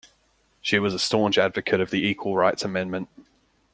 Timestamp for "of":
1.79-1.91